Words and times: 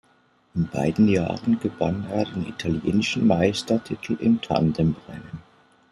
In 0.55 0.67
beiden 0.67 1.07
Jahren 1.07 1.59
gewann 1.59 2.07
er 2.11 2.25
den 2.25 2.47
Italienischen 2.49 3.27
Meistertitel 3.27 4.13
im 4.19 4.41
Tandemrennen. 4.41 5.43